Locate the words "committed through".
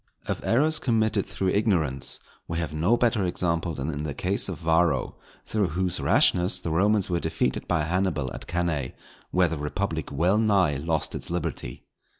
0.79-1.49